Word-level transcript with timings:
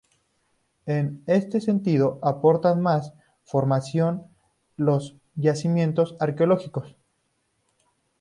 En 0.87 1.21
este 1.27 1.61
sentido, 1.61 2.17
aportan 2.23 2.81
más 2.81 3.13
información 3.45 4.23
los 4.75 5.15
yacimientos 5.35 6.15
arqueológicos. 6.19 6.95